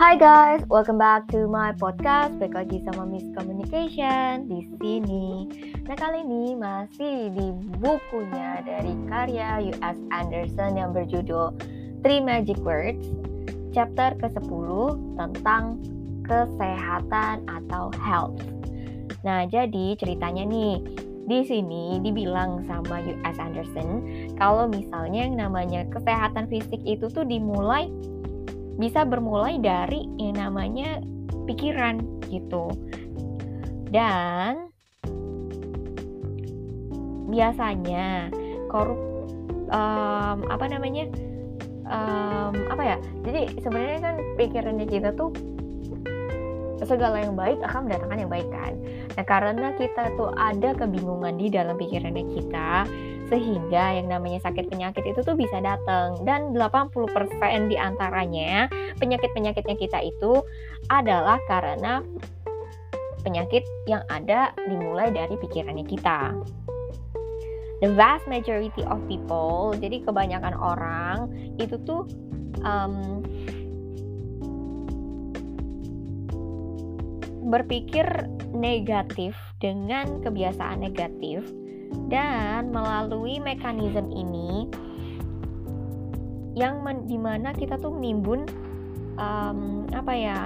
Hai 0.00 0.16
guys, 0.16 0.64
welcome 0.72 0.96
back 0.96 1.28
to 1.28 1.44
my 1.44 1.76
podcast. 1.76 2.32
Balik 2.40 2.56
lagi 2.56 2.80
sama 2.88 3.04
Miss 3.04 3.28
Communication 3.36 4.48
di 4.48 4.64
sini. 4.80 5.44
Nah 5.84 5.92
kali 5.92 6.24
ini 6.24 6.56
masih 6.56 7.28
di 7.36 7.52
bukunya 7.84 8.64
dari 8.64 8.96
karya 9.12 9.60
U.S. 9.60 10.00
Anderson 10.08 10.80
yang 10.80 10.96
berjudul 10.96 11.52
Three 12.00 12.16
Magic 12.16 12.56
Words, 12.64 13.12
chapter 13.76 14.16
ke-10 14.16 14.96
tentang 15.20 15.76
kesehatan 16.24 17.44
atau 17.44 17.92
health. 18.00 18.40
Nah 19.20 19.44
jadi 19.52 20.00
ceritanya 20.00 20.48
nih, 20.48 20.80
di 21.28 21.44
sini 21.44 22.00
dibilang 22.00 22.64
sama 22.64 23.04
U.S. 23.04 23.36
Anderson 23.36 24.00
kalau 24.40 24.64
misalnya 24.64 25.28
yang 25.28 25.36
namanya 25.36 25.84
kesehatan 25.92 26.48
fisik 26.48 26.80
itu 26.88 27.12
tuh 27.12 27.28
dimulai 27.28 27.92
bisa 28.76 29.02
bermulai 29.08 29.58
dari 29.58 30.06
yang 30.20 30.38
namanya 30.38 31.00
pikiran 31.48 32.02
gitu. 32.30 32.70
Dan 33.90 34.70
biasanya 37.30 38.30
korup 38.70 38.98
um, 39.70 40.38
apa 40.50 40.66
namanya 40.66 41.06
um, 41.86 42.52
apa 42.70 42.82
ya 42.82 42.96
jadi 43.22 43.40
sebenarnya 43.62 44.00
kan 44.02 44.14
pikirannya 44.38 44.86
kita 44.90 45.14
tuh 45.14 45.30
segala 46.82 47.22
yang 47.22 47.38
baik 47.38 47.62
akan 47.62 47.86
mendatangkan 47.86 48.18
yang 48.26 48.32
baik 48.32 48.48
kan 48.50 48.74
nah 49.14 49.24
karena 49.26 49.68
kita 49.78 50.10
tuh 50.18 50.34
ada 50.34 50.74
kebingungan 50.74 51.38
di 51.38 51.46
dalam 51.52 51.78
pikirannya 51.78 52.24
kita 52.34 52.88
sehingga 53.30 53.94
yang 53.94 54.10
namanya 54.10 54.42
sakit 54.42 54.66
penyakit 54.66 55.06
itu 55.06 55.22
tuh 55.22 55.38
bisa 55.38 55.62
datang 55.62 56.18
dan 56.26 56.50
80% 56.50 57.70
di 57.70 57.78
antaranya 57.78 58.66
penyakit-penyakitnya 58.98 59.78
kita 59.78 60.02
itu 60.02 60.42
adalah 60.90 61.38
karena 61.46 62.02
penyakit 63.22 63.62
yang 63.86 64.02
ada 64.10 64.50
dimulai 64.66 65.14
dari 65.14 65.38
pikirannya 65.38 65.86
kita. 65.86 66.34
The 67.80 67.96
vast 67.96 68.28
majority 68.28 68.84
of 68.84 69.00
people, 69.08 69.72
jadi 69.78 70.04
kebanyakan 70.04 70.52
orang 70.52 71.32
itu 71.56 71.80
tuh 71.88 72.04
um, 72.60 73.24
berpikir 77.48 78.04
negatif 78.52 79.32
dengan 79.64 80.20
kebiasaan 80.20 80.84
negatif 80.84 81.40
dan 82.10 82.70
melalui 82.74 83.38
mekanisme 83.38 84.10
ini 84.10 84.66
yang 86.58 86.82
men, 86.82 87.06
di 87.06 87.16
mana 87.16 87.54
kita 87.54 87.78
tuh 87.78 87.94
menimbun 87.94 88.46
um, 89.16 89.86
apa 89.94 90.12
ya 90.12 90.38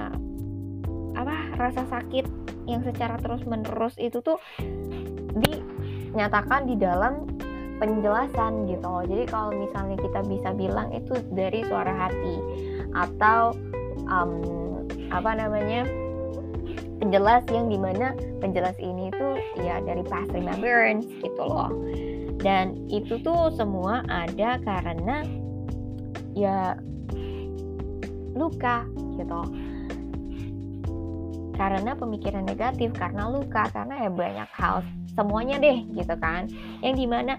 apa 1.15 1.35
rasa 1.57 1.83
sakit 1.89 2.25
yang 2.69 2.81
secara 2.85 3.17
terus 3.21 3.41
menerus 3.45 3.97
itu 3.97 4.21
tuh 4.21 4.37
dinyatakan 5.35 6.69
di 6.69 6.75
dalam 6.77 7.25
penjelasan 7.75 8.71
gitu 8.71 8.85
loh. 8.87 9.03
Jadi 9.03 9.23
kalau 9.27 9.51
misalnya 9.51 9.97
kita 9.99 10.23
bisa 10.25 10.49
bilang 10.55 10.91
itu 10.95 11.13
dari 11.35 11.65
suara 11.67 11.91
hati 11.91 12.35
atau 12.95 13.51
um, 14.07 14.39
apa 15.11 15.31
namanya 15.35 15.83
penjelas 16.99 17.43
yang 17.51 17.67
di 17.67 17.77
mana 17.79 18.15
penjelas 18.39 18.75
ini 18.79 19.11
tuh 19.15 19.35
ya 19.59 19.83
dari 19.83 20.03
past 20.07 20.31
remembrance 20.31 21.07
gitu 21.19 21.43
loh. 21.43 21.71
Dan 22.39 22.77
itu 22.91 23.17
tuh 23.25 23.51
semua 23.55 24.05
ada 24.07 24.61
karena 24.61 25.25
ya 26.37 26.77
luka 28.35 28.83
gitu. 29.17 29.41
Karena 31.55 31.95
pemikiran 31.95 32.43
negatif 32.43 32.91
karena 32.91 33.31
luka 33.31 33.71
karena 33.71 34.07
ya 34.07 34.09
banyak 34.11 34.49
hal 34.51 34.83
semuanya 35.15 35.55
deh 35.57 35.87
gitu 35.95 36.15
kan. 36.19 36.51
Yang 36.83 36.95
di 36.99 37.07
mana 37.07 37.33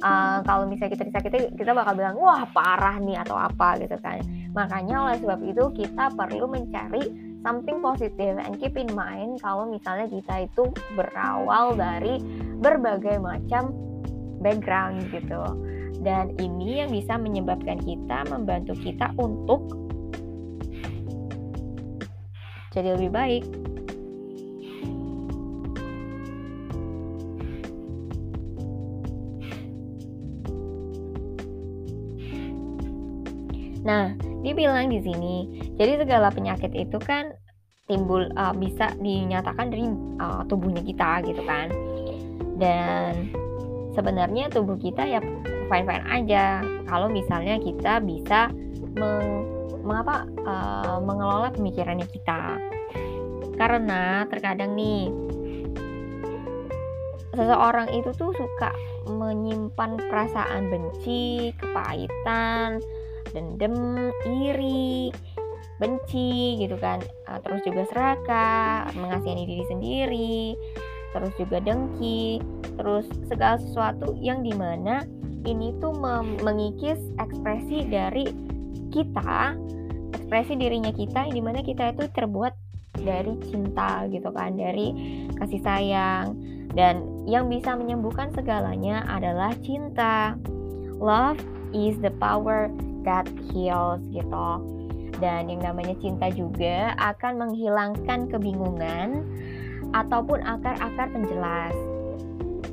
uh, 0.00 0.38
kalau 0.46 0.70
misalnya 0.70 0.94
kita 0.94 1.04
disakiti 1.10 1.38
kita 1.58 1.74
bakal 1.74 1.98
bilang 1.98 2.16
wah 2.16 2.46
parah 2.54 2.96
nih 3.02 3.18
atau 3.26 3.34
apa 3.34 3.82
gitu 3.82 3.98
kan. 3.98 4.22
Makanya 4.54 5.10
oleh 5.10 5.16
sebab 5.18 5.40
itu 5.42 5.64
kita 5.74 6.14
perlu 6.14 6.46
mencari 6.46 7.25
something 7.46 7.78
positive 7.78 8.42
and 8.42 8.58
keep 8.58 8.74
in 8.74 8.90
mind 8.90 9.38
kalau 9.38 9.70
misalnya 9.70 10.10
kita 10.10 10.50
itu 10.50 10.66
berawal 10.98 11.78
dari 11.78 12.18
berbagai 12.58 13.22
macam 13.22 13.70
background 14.42 15.06
gitu. 15.14 15.38
Dan 16.02 16.34
ini 16.42 16.82
yang 16.82 16.90
bisa 16.90 17.14
menyebabkan 17.14 17.78
kita 17.78 18.26
membantu 18.26 18.74
kita 18.82 19.14
untuk 19.14 19.62
jadi 22.74 22.98
lebih 22.98 23.14
baik 23.14 23.44
Nah, 33.86 34.18
dibilang 34.42 34.90
di 34.90 34.98
sini, 34.98 35.36
jadi 35.78 36.02
segala 36.02 36.34
penyakit 36.34 36.74
itu 36.74 36.98
kan 36.98 37.30
timbul 37.86 38.26
uh, 38.34 38.50
bisa 38.50 38.90
dinyatakan 38.98 39.70
dari 39.70 39.86
uh, 40.18 40.42
tubuhnya 40.50 40.82
kita 40.82 41.22
gitu 41.22 41.38
kan. 41.46 41.70
Dan 42.58 43.30
sebenarnya 43.94 44.50
tubuh 44.50 44.74
kita 44.74 45.06
ya 45.06 45.22
fine-fine 45.70 46.06
aja 46.10 46.66
kalau 46.90 47.06
misalnya 47.06 47.62
kita 47.62 48.02
bisa 48.02 48.50
meng, 48.98 49.46
mengapa 49.86 50.26
uh, 50.42 50.98
mengelola 50.98 51.54
pemikirannya 51.54 52.10
kita. 52.10 52.58
Karena 53.54 54.26
terkadang 54.26 54.74
nih 54.74 55.08
seseorang 57.36 57.92
itu 57.94 58.10
tuh 58.18 58.34
suka 58.34 58.74
menyimpan 59.06 60.00
perasaan 60.10 60.72
benci, 60.72 61.54
kepahitan, 61.54 62.82
dendam, 63.36 64.08
iri, 64.24 65.12
benci 65.76 66.56
gitu 66.64 66.80
kan. 66.80 67.04
Uh, 67.28 67.36
terus 67.44 67.60
juga 67.68 67.84
serakah, 67.92 68.88
mengasihani 68.96 69.44
diri 69.44 69.64
sendiri, 69.68 70.40
terus 71.12 71.32
juga 71.36 71.60
dengki, 71.60 72.40
terus 72.80 73.04
segala 73.28 73.60
sesuatu 73.60 74.16
yang 74.16 74.40
di 74.40 74.56
mana 74.56 75.04
ini 75.46 75.76
tuh 75.78 75.94
mengikis 76.42 76.98
ekspresi 77.20 77.86
dari 77.86 78.26
kita, 78.90 79.54
ekspresi 80.16 80.58
dirinya 80.58 80.90
kita 80.90 81.28
di 81.30 81.38
mana 81.38 81.62
kita 81.62 81.94
itu 81.94 82.08
terbuat 82.10 82.56
dari 82.96 83.36
cinta 83.52 84.08
gitu 84.08 84.32
kan, 84.32 84.56
dari 84.56 84.90
kasih 85.36 85.60
sayang 85.60 86.34
dan 86.74 87.04
yang 87.24 87.48
bisa 87.48 87.72
menyembuhkan 87.78 88.32
segalanya 88.34 89.04
adalah 89.08 89.54
cinta. 89.64 90.34
Love 90.96 91.40
is 91.76 91.96
the 92.00 92.12
power 92.16 92.72
that 93.06 93.24
heals 93.54 94.02
gitu. 94.10 94.48
Dan 95.16 95.48
yang 95.48 95.64
namanya 95.64 95.96
cinta 96.02 96.28
juga 96.28 96.92
akan 97.00 97.40
menghilangkan 97.40 98.28
kebingungan 98.28 99.24
ataupun 99.96 100.44
akar-akar 100.44 101.08
penjelas. 101.08 101.72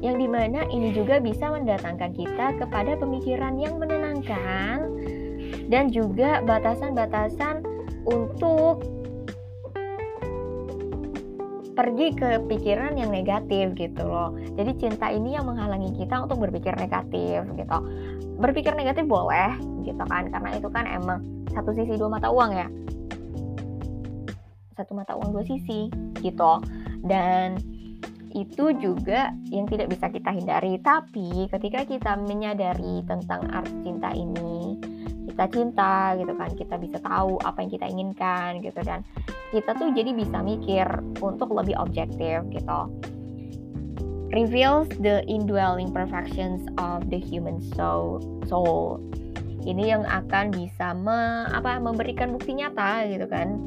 Yang 0.04 0.16
di 0.20 0.28
mana 0.28 0.68
ini 0.68 0.92
juga 0.92 1.24
bisa 1.24 1.48
mendatangkan 1.48 2.12
kita 2.12 2.60
kepada 2.60 3.00
pemikiran 3.00 3.56
yang 3.56 3.80
menenangkan 3.80 4.92
dan 5.72 5.88
juga 5.88 6.44
batasan-batasan 6.44 7.64
untuk 8.04 8.84
pergi 11.74 12.14
ke 12.14 12.30
pikiran 12.46 12.96
yang 12.96 13.10
negatif 13.10 13.74
gitu 13.74 14.02
loh. 14.06 14.34
Jadi 14.54 14.78
cinta 14.78 15.10
ini 15.10 15.34
yang 15.34 15.50
menghalangi 15.50 15.94
kita 15.98 16.22
untuk 16.22 16.42
berpikir 16.42 16.78
negatif 16.78 17.44
gitu. 17.58 17.78
Berpikir 18.38 18.78
negatif 18.78 19.06
boleh, 19.06 19.58
gitu 19.84 20.04
kan 20.08 20.32
karena 20.32 20.50
itu 20.56 20.68
kan 20.72 20.86
emang 20.88 21.20
satu 21.52 21.76
sisi 21.76 21.94
dua 22.00 22.10
mata 22.10 22.32
uang 22.32 22.52
ya 22.56 22.68
satu 24.74 24.92
mata 24.98 25.14
uang 25.14 25.38
dua 25.38 25.46
sisi 25.46 25.92
gitu 26.24 26.54
dan 27.06 27.60
itu 28.34 28.74
juga 28.82 29.30
yang 29.54 29.70
tidak 29.70 29.94
bisa 29.94 30.10
kita 30.10 30.34
hindari 30.34 30.82
tapi 30.82 31.46
ketika 31.54 31.86
kita 31.86 32.12
menyadari 32.18 33.06
tentang 33.06 33.46
arti 33.54 33.78
cinta 33.86 34.10
ini 34.18 34.82
kita 35.34 35.50
cinta 35.50 36.14
gitu 36.14 36.30
kan 36.38 36.54
kita 36.54 36.78
bisa 36.78 37.02
tahu 37.02 37.42
apa 37.42 37.66
yang 37.66 37.72
kita 37.74 37.86
inginkan 37.90 38.62
gitu. 38.62 38.80
Dan 38.86 39.02
kita 39.50 39.74
tuh 39.74 39.90
jadi 39.90 40.14
bisa 40.14 40.46
mikir 40.46 40.86
untuk 41.26 41.50
lebih 41.58 41.74
objektif 41.82 42.46
gitu. 42.54 42.80
Reveals 44.34 44.90
the 45.02 45.22
indwelling 45.30 45.90
perfections 45.94 46.66
of 46.78 47.10
the 47.10 47.18
human 47.18 47.62
soul 47.74 48.22
soul. 48.46 49.02
Ini 49.64 49.96
yang 49.98 50.04
akan 50.06 50.54
bisa 50.54 50.94
me, 50.94 51.50
apa 51.50 51.82
memberikan 51.82 52.34
bukti 52.34 52.58
nyata 52.58 53.10
gitu 53.10 53.26
kan. 53.30 53.58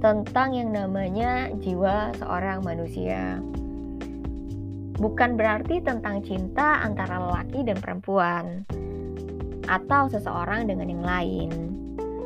Tentang 0.00 0.52
yang 0.52 0.74
namanya 0.76 1.52
jiwa 1.60 2.12
seorang 2.20 2.64
manusia. 2.64 3.40
Bukan 4.96 5.36
berarti 5.36 5.84
tentang 5.84 6.24
cinta 6.24 6.80
antara 6.80 7.20
lelaki 7.20 7.64
dan 7.64 7.76
perempuan. 7.80 8.64
atau 9.66 10.06
seseorang 10.06 10.70
dengan 10.70 10.86
yang 10.86 11.02
lain. 11.02 11.50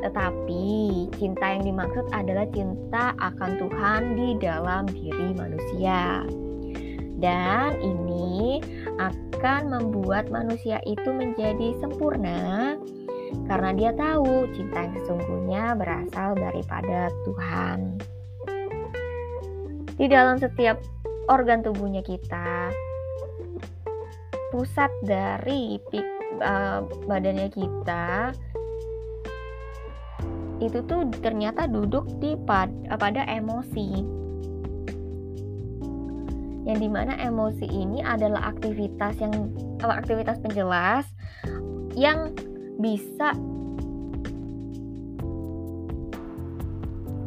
Tetapi 0.05 0.65
cinta 1.17 1.57
yang 1.57 1.65
dimaksud 1.65 2.09
adalah 2.13 2.49
cinta 2.53 3.13
akan 3.21 3.51
Tuhan 3.61 4.01
di 4.17 4.29
dalam 4.41 4.85
diri 4.89 5.37
manusia. 5.37 6.25
Dan 7.21 7.77
ini 7.85 8.65
akan 8.97 9.73
membuat 9.73 10.33
manusia 10.33 10.81
itu 10.89 11.09
menjadi 11.13 11.77
sempurna 11.81 12.77
karena 13.45 13.71
dia 13.77 13.93
tahu 13.93 14.49
cinta 14.57 14.89
yang 14.89 14.95
sesungguhnya 15.05 15.65
berasal 15.77 16.33
daripada 16.33 17.13
Tuhan. 17.29 18.01
Di 20.01 20.09
dalam 20.09 20.41
setiap 20.41 20.81
organ 21.31 21.63
tubuhnya 21.63 22.03
kita, 22.03 22.75
pusat 24.51 24.91
dari 25.07 25.79
uh, 26.43 26.83
badannya 27.07 27.49
kita 27.55 28.35
itu 30.61 30.85
tuh 30.85 31.09
ternyata 31.25 31.65
duduk 31.65 32.05
di 32.21 32.37
pad, 32.45 32.69
pada 33.01 33.25
emosi. 33.25 34.05
Yang 36.69 36.79
di 36.85 36.89
mana 36.93 37.17
emosi 37.17 37.65
ini 37.65 38.05
adalah 38.05 38.53
aktivitas 38.53 39.17
yang 39.17 39.33
aktivitas 39.81 40.37
penjelas 40.45 41.09
yang 41.97 42.37
bisa 42.77 43.33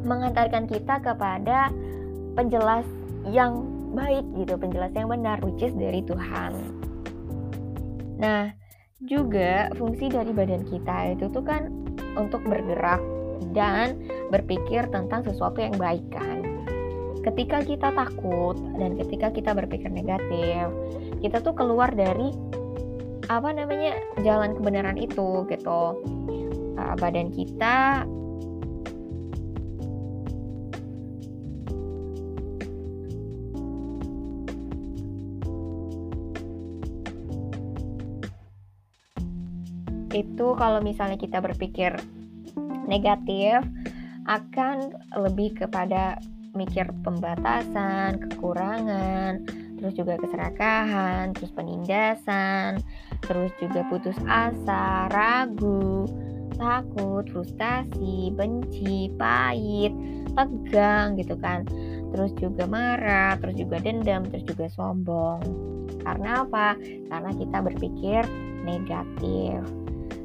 mengantarkan 0.06 0.70
kita 0.70 1.02
kepada 1.02 1.74
penjelas 2.38 2.86
yang 3.34 3.73
baik 3.94 4.26
gitu, 4.36 4.58
penjelas 4.58 4.92
yang 4.98 5.10
benar, 5.10 5.38
which 5.46 5.62
is 5.62 5.74
dari 5.78 6.02
Tuhan. 6.04 6.54
Nah, 8.18 8.52
juga 9.04 9.70
fungsi 9.76 10.08
dari 10.08 10.32
badan 10.32 10.64
kita 10.68 11.18
itu 11.18 11.28
tuh 11.30 11.44
kan 11.44 11.70
untuk 12.16 12.42
bergerak 12.48 13.02
dan 13.52 14.00
berpikir 14.32 14.88
tentang 14.90 15.22
sesuatu 15.28 15.60
yang 15.62 15.76
baik 15.76 16.04
kan. 16.10 16.42
Ketika 17.24 17.64
kita 17.64 17.96
takut 17.96 18.60
dan 18.76 19.00
ketika 19.00 19.32
kita 19.32 19.56
berpikir 19.56 19.88
negatif, 19.88 20.68
kita 21.24 21.40
tuh 21.40 21.56
keluar 21.56 21.92
dari 21.96 22.36
apa 23.32 23.56
namanya 23.56 23.96
jalan 24.20 24.52
kebenaran 24.60 25.00
itu 25.00 25.48
gitu. 25.48 25.82
Uh, 26.74 26.96
badan 27.00 27.32
kita 27.32 28.04
itu 40.24 40.56
kalau 40.56 40.80
misalnya 40.80 41.20
kita 41.20 41.44
berpikir 41.44 42.00
negatif 42.88 43.60
akan 44.24 44.96
lebih 45.20 45.60
kepada 45.60 46.20
mikir 46.56 46.88
pembatasan, 47.04 48.22
kekurangan, 48.30 49.44
terus 49.82 49.94
juga 50.00 50.16
keserakahan, 50.22 51.36
terus 51.36 51.52
penindasan, 51.52 52.80
terus 53.26 53.52
juga 53.60 53.84
putus 53.92 54.16
asa, 54.30 55.12
ragu, 55.12 56.08
takut, 56.56 57.26
frustasi, 57.34 58.32
benci, 58.32 59.12
pahit, 59.18 59.92
tegang 60.38 61.18
gitu 61.20 61.36
kan. 61.42 61.66
Terus 62.14 62.32
juga 62.38 62.70
marah, 62.70 63.36
terus 63.42 63.58
juga 63.58 63.82
dendam, 63.82 64.24
terus 64.30 64.46
juga 64.46 64.70
sombong. 64.70 65.42
Karena 66.06 66.46
apa? 66.46 66.78
Karena 67.10 67.32
kita 67.34 67.58
berpikir 67.66 68.22
negatif. 68.62 69.66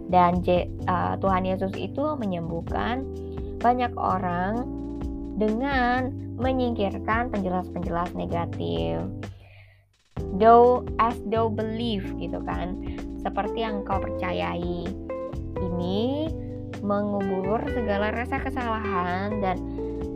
Dan 0.09 0.41
uh, 0.89 1.15
Tuhan 1.21 1.45
Yesus 1.45 1.77
itu 1.77 2.17
menyembuhkan 2.17 3.05
banyak 3.61 3.93
orang 3.97 4.65
dengan 5.37 6.11
menyingkirkan 6.41 7.29
penjelas-penjelas 7.29 8.17
negatif. 8.17 9.05
Though 10.41 10.87
as 10.99 11.15
though 11.29 11.53
believe 11.53 12.07
gitu 12.19 12.41
kan, 12.43 12.79
seperti 13.23 13.63
yang 13.63 13.85
kau 13.85 14.01
percayai. 14.01 14.87
Ini 15.59 16.31
mengubur 16.81 17.59
segala 17.75 18.15
rasa 18.15 18.39
kesalahan 18.39 19.43
dan 19.43 19.59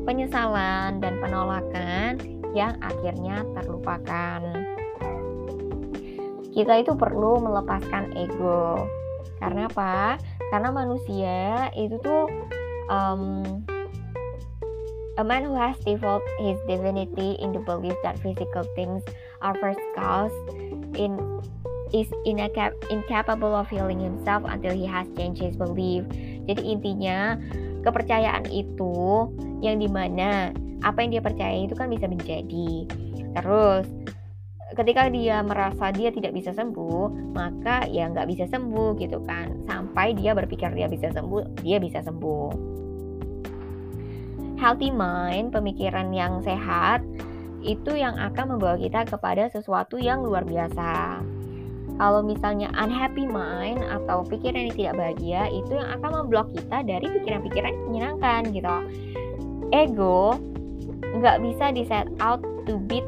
penyesalan 0.06 1.02
dan 1.02 1.18
penolakan 1.18 2.18
yang 2.54 2.78
akhirnya 2.78 3.42
terlupakan. 3.58 4.40
Kita 6.52 6.84
itu 6.84 6.92
perlu 6.94 7.40
melepaskan 7.40 8.12
ego 8.14 8.86
karena 9.42 9.66
apa? 9.66 10.22
Karena 10.54 10.70
manusia 10.70 11.66
itu 11.74 11.98
tuh 11.98 12.30
um, 12.86 13.42
a 15.18 15.24
man 15.26 15.42
who 15.42 15.58
has 15.58 15.74
developed 15.82 16.28
his 16.38 16.56
divinity 16.70 17.34
in 17.42 17.50
the 17.50 17.62
belief 17.66 17.98
that 18.06 18.14
physical 18.22 18.62
things 18.78 19.02
are 19.42 19.58
first 19.58 19.82
cause 19.98 20.32
in 20.94 21.18
is 21.92 22.08
incapable 22.88 23.52
of 23.52 23.68
healing 23.68 24.00
himself 24.00 24.40
until 24.48 24.72
he 24.72 24.88
has 24.88 25.04
changed 25.18 25.42
his 25.42 25.58
belief. 25.58 26.06
Jadi 26.48 26.62
intinya 26.64 27.36
kepercayaan 27.84 28.48
itu 28.48 29.28
yang 29.60 29.76
di 29.76 29.90
mana 29.90 30.56
apa 30.80 31.04
yang 31.04 31.18
dia 31.18 31.22
percaya 31.22 31.68
itu 31.68 31.76
kan 31.76 31.92
bisa 31.92 32.08
menjadi. 32.08 32.88
Terus 33.36 33.84
ketika 34.76 35.08
dia 35.12 35.40
merasa 35.44 35.92
dia 35.92 36.08
tidak 36.12 36.32
bisa 36.36 36.52
sembuh 36.52 37.34
maka 37.36 37.84
ya 37.88 38.08
nggak 38.08 38.28
bisa 38.28 38.44
sembuh 38.48 38.96
gitu 38.98 39.20
kan. 39.24 39.64
Sampai 39.68 40.16
dia 40.16 40.32
berpikir 40.32 40.72
dia 40.72 40.88
bisa 40.88 41.12
sembuh 41.12 41.62
dia 41.64 41.78
bisa 41.78 42.00
sembuh. 42.02 42.48
Healthy 44.62 44.94
mind 44.94 45.50
pemikiran 45.50 46.14
yang 46.14 46.38
sehat 46.46 47.02
itu 47.62 47.94
yang 47.94 48.18
akan 48.18 48.56
membawa 48.58 48.78
kita 48.78 49.06
kepada 49.06 49.50
sesuatu 49.50 49.98
yang 49.98 50.22
luar 50.22 50.46
biasa. 50.46 51.22
Kalau 51.98 52.24
misalnya 52.24 52.72
unhappy 52.74 53.26
mind 53.28 53.84
atau 53.86 54.26
pikiran 54.26 54.70
yang 54.70 54.74
tidak 54.74 54.94
bahagia 54.98 55.42
itu 55.54 55.72
yang 55.76 55.88
akan 55.98 56.10
memblok 56.24 56.48
kita 56.50 56.82
dari 56.82 57.06
pikiran-pikiran 57.06 57.70
yang 57.70 57.86
menyenangkan 57.90 58.40
gitu. 58.50 58.76
Ego 59.70 60.40
nggak 61.12 61.38
bisa 61.44 61.70
di 61.70 61.82
set 61.84 62.08
out 62.18 62.40
to 62.64 62.80
beat 62.88 63.04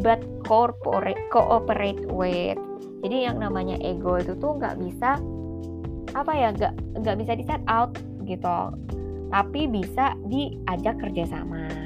but 0.00 0.20
corporate 0.44 1.20
cooperate 1.30 2.00
with. 2.10 2.58
Jadi 3.00 3.28
yang 3.28 3.40
namanya 3.40 3.80
ego 3.80 4.20
itu 4.20 4.36
tuh 4.36 4.56
nggak 4.56 4.76
bisa 4.80 5.16
apa 6.16 6.32
ya 6.34 6.48
nggak 6.50 6.74
nggak 7.04 7.16
bisa 7.20 7.32
di 7.36 7.44
set 7.44 7.62
out 7.68 7.94
gitu. 8.24 8.58
Tapi 9.30 9.70
bisa 9.70 10.18
diajak 10.26 10.98
kerjasama 10.98 11.80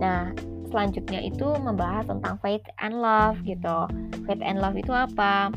nah 0.00 0.32
selanjutnya 0.72 1.20
itu 1.20 1.44
membahas 1.60 2.08
tentang 2.08 2.40
faith 2.40 2.64
and 2.80 2.96
love 3.04 3.36
gitu. 3.44 3.84
Faith 4.24 4.40
and 4.40 4.58
love 4.58 4.74
itu 4.74 4.90
apa? 4.90 5.52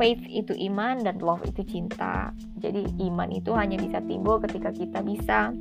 Faith 0.00 0.24
itu 0.28 0.56
iman 0.72 1.04
dan 1.04 1.20
love 1.20 1.44
itu 1.44 1.62
cinta. 1.66 2.32
Jadi 2.62 2.88
iman 3.04 3.28
itu 3.32 3.52
hanya 3.52 3.76
bisa 3.76 4.00
timbul 4.06 4.40
ketika 4.40 4.72
kita 4.72 5.04
bisa 5.04 5.52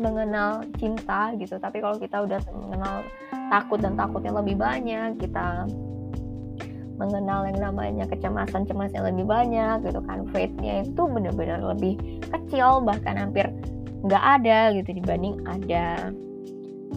mengenal 0.00 0.64
cinta 0.80 1.30
gitu. 1.36 1.60
Tapi 1.60 1.84
kalau 1.84 2.00
kita 2.00 2.24
udah 2.24 2.40
mengenal 2.56 3.04
takut 3.52 3.78
dan 3.78 3.94
takutnya 3.94 4.32
lebih 4.34 4.56
banyak 4.56 5.20
kita 5.20 5.68
mengenal 7.00 7.48
yang 7.48 7.58
namanya 7.72 8.04
kecemasan 8.04 8.68
cemasnya 8.68 9.00
lebih 9.08 9.24
banyak 9.24 9.88
gitu 9.88 10.04
kan 10.04 10.28
faith-nya 10.36 10.84
itu 10.84 11.02
benar-benar 11.08 11.64
lebih 11.64 11.96
kecil 12.28 12.84
bahkan 12.84 13.16
hampir 13.16 13.48
nggak 14.04 14.20
ada 14.20 14.76
gitu 14.76 15.00
dibanding 15.00 15.40
ada 15.48 16.12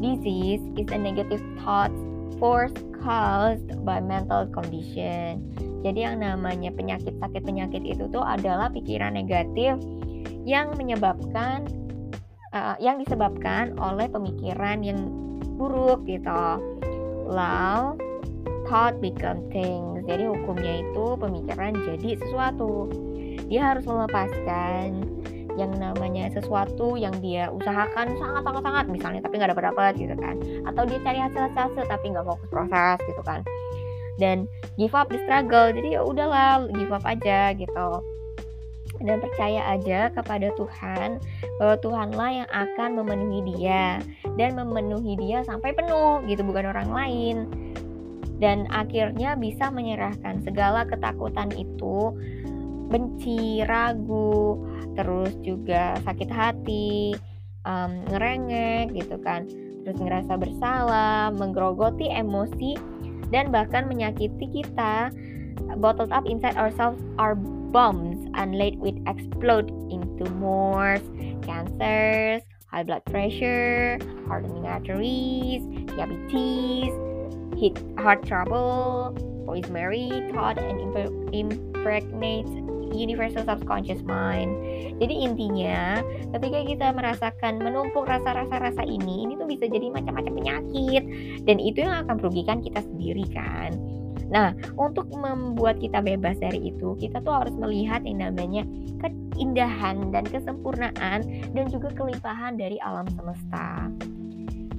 disease 0.03 0.63
is 0.75 0.87
a 0.91 0.99
negative 0.99 1.39
thought 1.63 1.91
force 2.35 2.75
caused 2.99 3.67
by 3.87 3.99
mental 3.99 4.47
condition. 4.51 5.43
Jadi 5.83 6.07
yang 6.07 6.23
namanya 6.23 6.71
penyakit 6.71 7.15
sakit 7.19 7.43
penyakit 7.43 7.83
itu 7.83 8.07
tuh 8.11 8.23
adalah 8.23 8.71
pikiran 8.71 9.15
negatif 9.15 9.75
yang 10.47 10.71
menyebabkan 10.79 11.67
uh, 12.53 12.77
yang 12.77 13.01
disebabkan 13.01 13.75
oleh 13.81 14.07
pemikiran 14.07 14.85
yang 14.85 15.09
buruk 15.57 16.05
gitu. 16.05 16.61
Law 17.27 17.97
thought 18.69 18.95
become 19.01 19.43
things. 19.51 20.05
Jadi 20.05 20.29
hukumnya 20.29 20.85
itu 20.85 21.05
pemikiran 21.17 21.75
jadi 21.83 22.09
sesuatu. 22.21 22.87
Dia 23.49 23.75
harus 23.75 23.83
melepaskan 23.83 25.03
yang 25.53 25.69
namanya 25.77 26.33
sesuatu 26.33 26.97
yang 26.97 27.13
dia 27.21 27.45
usahakan 27.53 28.09
sangat 28.17 28.41
sangat 28.41 28.63
sangat 28.65 28.85
misalnya 28.89 29.21
tapi 29.21 29.37
nggak 29.37 29.53
dapat 29.53 29.65
dapat 29.69 29.93
gitu 30.01 30.15
kan 30.17 30.35
atau 30.65 30.83
dia 30.89 30.99
cari 31.05 31.19
hasil 31.21 31.41
hasil 31.53 31.83
tapi 31.85 32.09
nggak 32.09 32.25
fokus 32.25 32.49
proses 32.49 32.97
gitu 33.05 33.21
kan 33.21 33.45
dan 34.17 34.49
give 34.81 34.97
up 34.97 35.09
the 35.13 35.19
struggle 35.25 35.69
jadi 35.69 35.99
ya 35.99 36.01
udahlah 36.01 36.65
give 36.73 36.89
up 36.89 37.05
aja 37.05 37.53
gitu 37.53 37.87
dan 39.03 39.19
percaya 39.19 39.61
aja 39.75 40.09
kepada 40.15 40.49
Tuhan 40.55 41.19
bahwa 41.59 41.75
Tuhanlah 41.83 42.29
yang 42.43 42.49
akan 42.49 42.89
memenuhi 43.03 43.39
dia 43.53 43.99
dan 44.39 44.55
memenuhi 44.55 45.19
dia 45.19 45.43
sampai 45.43 45.75
penuh 45.75 46.23
gitu 46.25 46.41
bukan 46.41 46.71
orang 46.71 46.89
lain. 46.89 47.37
Dan 48.39 48.67
akhirnya 48.73 49.39
bisa 49.39 49.71
menyerahkan 49.71 50.43
segala 50.43 50.83
ketakutan 50.83 51.53
itu 51.55 52.11
benci, 52.91 53.63
ragu, 53.63 54.59
terus 54.99 55.31
juga 55.45 55.95
sakit 56.03 56.27
hati, 56.27 57.15
um, 57.63 58.03
ngerengek 58.11 58.91
gitu 58.99 59.15
kan, 59.23 59.47
terus 59.87 59.97
ngerasa 59.97 60.35
bersalah, 60.35 61.31
menggerogoti 61.31 62.11
emosi 62.11 62.75
dan 63.31 63.49
bahkan 63.53 63.87
menyakiti 63.87 64.49
kita. 64.51 65.13
Bottled 65.79 66.11
up 66.11 66.27
inside 66.27 66.57
ourselves 66.59 67.01
are 67.17 67.33
bombs 67.73 68.12
unlaid 68.35 68.79
with 68.79 68.95
explode 69.07 69.69
into 69.91 70.29
more 70.37 70.97
cancers, 71.41 72.41
high 72.67 72.83
blood 72.83 73.05
pressure, 73.05 73.99
hardening 74.27 74.65
arteries, 74.65 75.63
diabetes, 75.93 76.91
heart 77.97 78.25
trouble, 78.25 79.13
poisonary 79.45 80.09
thought, 80.33 80.57
and 80.57 80.79
impregnates 81.33 82.51
universal 82.93 83.43
subconscious 83.43 84.01
mind. 84.05 84.53
Jadi 85.01 85.25
intinya, 85.25 85.99
ketika 86.37 86.59
kita 86.63 86.87
merasakan 86.93 87.59
menumpuk 87.59 88.05
rasa-rasa 88.05 88.61
rasa 88.61 88.85
ini, 88.85 89.25
ini 89.25 89.33
tuh 89.35 89.49
bisa 89.49 89.65
jadi 89.65 89.89
macam-macam 89.89 90.33
penyakit 90.37 91.03
dan 91.43 91.57
itu 91.57 91.81
yang 91.81 92.05
akan 92.05 92.21
merugikan 92.21 92.61
kita 92.61 92.79
sendiri 92.85 93.25
kan. 93.33 93.73
Nah, 94.33 94.57
untuk 94.81 95.13
membuat 95.13 95.77
kita 95.77 96.01
bebas 96.01 96.41
dari 96.41 96.73
itu, 96.73 96.97
kita 96.97 97.21
tuh 97.21 97.45
harus 97.45 97.53
melihat 97.53 98.01
yang 98.01 98.25
namanya 98.25 98.65
keindahan 98.97 100.09
dan 100.09 100.25
kesempurnaan 100.25 101.21
dan 101.53 101.65
juga 101.69 101.93
kelimpahan 101.93 102.57
dari 102.57 102.81
alam 102.81 103.05
semesta. 103.13 103.93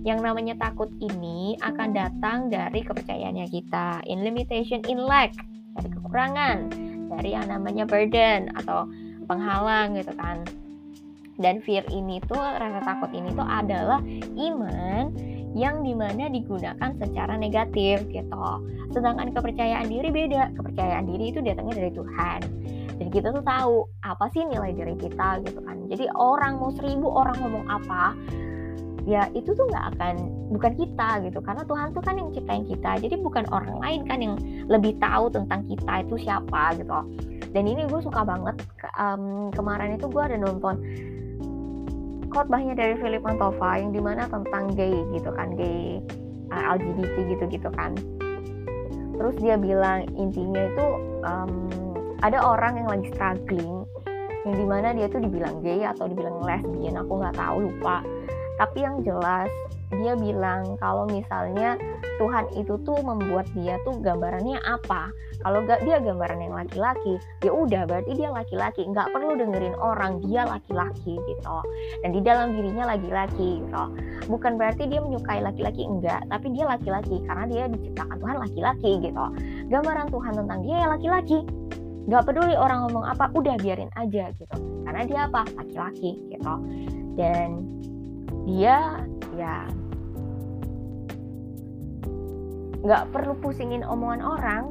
Yang 0.02 0.20
namanya 0.26 0.54
takut 0.58 0.90
ini 0.98 1.54
akan 1.62 1.94
datang 1.94 2.50
dari 2.50 2.82
kepercayaannya 2.82 3.46
kita, 3.48 4.02
in 4.10 4.26
limitation, 4.26 4.82
in 4.90 4.98
lack, 4.98 5.32
dari 5.78 5.88
kekurangan, 5.88 6.68
dari 7.14 7.38
yang 7.38 7.46
namanya 7.46 7.86
burden 7.86 8.50
atau 8.58 8.90
penghalang 9.30 9.94
gitu 9.96 10.12
kan. 10.18 10.42
Dan 11.38 11.62
fear 11.62 11.82
ini 11.90 12.22
tuh 12.26 12.38
rasa 12.38 12.82
takut 12.82 13.10
ini 13.10 13.30
tuh 13.34 13.46
adalah 13.46 13.98
iman 14.38 15.33
yang 15.54 15.86
di 15.86 15.94
mana 15.94 16.26
digunakan 16.26 16.90
secara 16.98 17.38
negatif 17.38 18.02
gitu. 18.10 18.46
Sedangkan 18.90 19.30
kepercayaan 19.30 19.86
diri 19.86 20.10
beda. 20.10 20.50
Kepercayaan 20.58 21.06
diri 21.06 21.30
itu 21.30 21.38
datangnya 21.38 21.74
dari 21.78 21.92
Tuhan. 21.94 22.40
Dan 22.94 23.06
kita 23.10 23.30
tuh 23.30 23.42
tahu 23.46 23.86
apa 24.02 24.26
sih 24.34 24.42
nilai 24.42 24.74
diri 24.74 24.98
kita 24.98 25.42
gitu 25.46 25.62
kan. 25.62 25.86
Jadi 25.86 26.10
orang 26.14 26.58
mau 26.58 26.74
seribu 26.74 27.06
orang 27.06 27.38
ngomong 27.38 27.64
apa 27.70 28.14
ya 29.04 29.28
itu 29.36 29.52
tuh 29.52 29.68
nggak 29.68 29.94
akan 29.94 30.14
bukan 30.50 30.72
kita 30.74 31.22
gitu. 31.22 31.38
Karena 31.38 31.62
Tuhan 31.62 31.94
tuh 31.94 32.02
kan 32.02 32.18
yang 32.18 32.34
ciptain 32.34 32.66
kita. 32.66 32.98
Jadi 32.98 33.14
bukan 33.22 33.46
orang 33.54 33.78
lain 33.78 34.00
kan 34.10 34.18
yang 34.18 34.34
lebih 34.66 34.98
tahu 34.98 35.30
tentang 35.30 35.62
kita 35.70 36.02
itu 36.02 36.18
siapa 36.26 36.74
gitu. 36.74 36.98
Dan 37.54 37.70
ini 37.70 37.86
gue 37.86 38.00
suka 38.02 38.26
banget 38.26 38.58
um, 38.98 39.54
kemarin 39.54 39.94
itu 39.94 40.10
gue 40.10 40.18
ada 40.18 40.34
nonton 40.34 40.82
khotbahnya 42.34 42.74
dari 42.74 42.98
Philip 42.98 43.22
Mantova 43.22 43.78
yang 43.78 43.94
di 43.94 44.02
mana 44.02 44.26
tentang 44.26 44.74
gay 44.74 44.92
gitu 45.14 45.30
kan 45.30 45.54
gay 45.54 46.02
uh, 46.50 46.58
eh, 46.58 46.64
LGBT 46.74 47.14
gitu 47.30 47.44
gitu 47.46 47.68
kan. 47.78 47.94
Terus 49.14 49.34
dia 49.38 49.54
bilang 49.54 50.10
intinya 50.18 50.66
itu 50.66 50.86
um, 51.22 51.70
ada 52.26 52.42
orang 52.42 52.82
yang 52.82 52.88
lagi 52.90 53.06
struggling 53.14 53.86
yang 54.44 54.54
di 54.58 54.66
mana 54.66 54.92
dia 54.92 55.06
tuh 55.06 55.22
dibilang 55.22 55.62
gay 55.62 55.86
atau 55.86 56.10
dibilang 56.10 56.42
lesbian 56.42 56.98
aku 56.98 57.22
nggak 57.22 57.38
tahu 57.38 57.70
lupa. 57.70 58.02
Tapi 58.58 58.78
yang 58.82 59.00
jelas 59.06 59.48
dia 60.00 60.12
bilang 60.18 60.78
kalau 60.78 61.04
misalnya 61.06 61.78
Tuhan 62.18 62.46
itu 62.54 62.78
tuh 62.86 62.98
membuat 63.02 63.50
dia 63.58 63.78
tuh 63.82 63.98
gambarannya 63.98 64.62
apa. 64.62 65.10
Kalau 65.42 65.60
gak 65.66 65.82
dia 65.84 65.98
gambaran 66.00 66.40
yang 66.40 66.54
laki-laki 66.56 67.18
ya 67.42 67.52
udah 67.52 67.84
berarti 67.84 68.16
dia 68.16 68.30
laki-laki. 68.30 68.86
Nggak 68.86 69.10
perlu 69.12 69.34
dengerin 69.34 69.76
orang 69.76 70.22
dia 70.24 70.46
laki-laki 70.46 71.18
gitu. 71.18 71.56
Dan 72.00 72.10
di 72.14 72.20
dalam 72.22 72.54
dirinya 72.54 72.94
laki-laki 72.94 73.60
gitu. 73.60 73.84
Bukan 74.30 74.56
berarti 74.56 74.86
dia 74.88 75.02
menyukai 75.02 75.42
laki-laki 75.42 75.82
enggak 75.84 76.22
tapi 76.30 76.54
dia 76.54 76.64
laki-laki 76.64 77.20
karena 77.26 77.44
dia 77.50 77.64
diciptakan 77.66 78.16
Tuhan 78.22 78.36
laki-laki 78.40 78.90
gitu. 79.02 79.24
Gambaran 79.68 80.06
Tuhan 80.08 80.32
tentang 80.38 80.58
dia 80.62 80.76
ya 80.80 80.86
laki-laki. 80.88 81.38
Nggak 82.04 82.22
peduli 82.30 82.54
orang 82.54 82.88
ngomong 82.88 83.04
apa 83.04 83.28
udah 83.34 83.58
biarin 83.58 83.90
aja 83.98 84.30
gitu. 84.38 84.56
Karena 84.86 85.02
dia 85.04 85.20
apa? 85.26 85.42
Laki-laki 85.58 86.14
gitu. 86.30 86.54
Dan 87.18 87.64
dia 88.44 89.02
ya 89.34 89.66
nggak 92.84 93.10
perlu 93.10 93.34
pusingin 93.40 93.82
omongan 93.82 94.22
orang. 94.22 94.64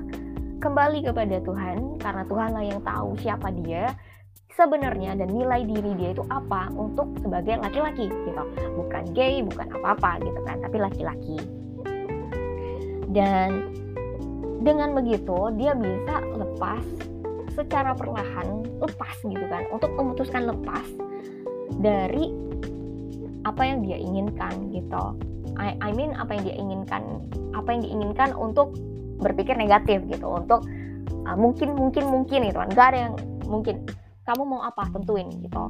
Kembali 0.62 1.04
kepada 1.04 1.44
Tuhan 1.44 2.00
karena 2.00 2.24
Tuhanlah 2.24 2.64
yang 2.64 2.80
tahu 2.88 3.20
siapa 3.20 3.52
dia 3.52 3.92
sebenarnya 4.56 5.18
dan 5.20 5.28
nilai 5.34 5.68
diri 5.68 5.92
dia 6.00 6.16
itu 6.16 6.24
apa 6.32 6.72
untuk 6.72 7.20
sebagai 7.20 7.60
laki-laki 7.60 8.08
gitu. 8.08 8.44
Bukan 8.80 9.12
gay 9.12 9.44
bukan 9.44 9.68
apa-apa 9.76 10.24
gitu 10.24 10.40
kan 10.48 10.64
tapi 10.64 10.78
laki-laki. 10.80 11.38
Dan 13.12 13.76
dengan 14.64 14.96
begitu 14.96 15.52
dia 15.60 15.76
bisa 15.76 16.24
lepas 16.32 16.86
secara 17.52 17.92
perlahan 17.92 18.64
lepas 18.80 19.20
gitu 19.20 19.46
kan 19.52 19.68
untuk 19.68 19.92
memutuskan 20.00 20.48
lepas 20.48 20.88
dari 21.84 22.32
apa 23.44 23.62
yang 23.68 23.84
dia 23.84 24.00
inginkan 24.00 24.72
gitu 24.72 25.33
I, 25.58 25.78
I 25.82 25.90
mean 25.94 26.18
apa 26.18 26.38
yang 26.38 26.44
dia 26.50 26.56
inginkan 26.58 27.04
apa 27.54 27.70
yang 27.74 27.82
diinginkan 27.86 28.34
untuk 28.34 28.74
berpikir 29.22 29.56
negatif 29.56 30.02
gitu 30.10 30.28
untuk 30.28 30.66
uh, 31.30 31.38
mungkin 31.38 31.78
mungkin 31.78 32.10
mungkin 32.10 32.50
gitu 32.50 32.60
kan. 32.60 32.70
Gak 32.74 32.88
ada 32.94 33.00
yang 33.10 33.14
mungkin 33.46 33.86
kamu 34.26 34.44
mau 34.44 34.62
apa? 34.66 34.90
Tentuin 34.92 35.30
gitu. 35.30 35.64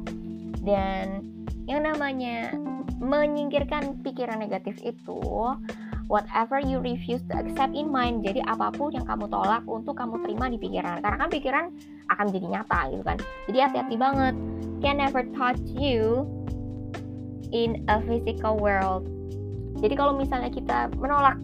Dan 0.64 1.22
yang 1.68 1.84
namanya 1.84 2.52
menyingkirkan 3.00 4.00
pikiran 4.00 4.40
negatif 4.40 4.80
itu 4.80 5.20
whatever 6.08 6.60
you 6.60 6.80
refuse 6.84 7.24
to 7.28 7.34
accept 7.36 7.72
in 7.72 7.88
mind 7.88 8.20
jadi 8.20 8.44
apa 8.44 8.68
pun 8.76 8.92
yang 8.92 9.08
kamu 9.08 9.24
tolak 9.32 9.64
untuk 9.64 9.96
kamu 9.96 10.20
terima 10.24 10.48
di 10.52 10.58
pikiran. 10.60 11.00
Karena 11.00 11.16
kan 11.16 11.28
pikiran 11.30 11.64
akan 12.12 12.26
jadi 12.32 12.46
nyata 12.48 12.80
gitu 12.92 13.02
kan. 13.04 13.18
Jadi 13.48 13.58
hati-hati 13.60 13.96
banget. 13.96 14.34
Can 14.84 15.00
never 15.00 15.24
touch 15.32 15.60
you 15.64 16.28
in 17.54 17.86
a 17.88 18.04
physical 18.04 18.60
world. 18.60 19.08
Jadi 19.84 19.94
kalau 20.00 20.16
misalnya 20.16 20.48
kita 20.48 20.88
menolak 20.96 21.36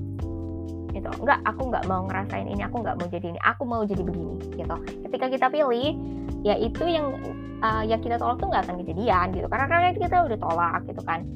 gitu, 0.97 1.13
enggak 1.21 1.45
aku 1.45 1.69
nggak 1.69 1.85
mau 1.85 2.09
ngerasain 2.09 2.49
ini, 2.49 2.65
aku 2.65 2.81
nggak 2.81 2.97
mau 2.97 3.07
jadi 3.13 3.27
ini, 3.37 3.41
aku 3.45 3.63
mau 3.69 3.83
jadi 3.85 4.01
begini 4.01 4.41
gitu. 4.57 4.77
Ketika 5.05 5.27
kita 5.29 5.47
pilih, 5.53 5.93
ya 6.41 6.57
itu 6.57 6.89
yang 6.89 7.21
uh, 7.61 7.85
yang 7.85 8.01
kita 8.01 8.17
tolak 8.17 8.41
tuh 8.41 8.49
nggak 8.49 8.65
akan 8.65 8.77
kejadian 8.81 9.27
gitu, 9.37 9.47
karena 9.53 9.67
karena 9.69 9.89
kita 9.93 10.17
udah 10.25 10.39
tolak 10.41 10.81
gitu 10.89 11.03
kan. 11.05 11.29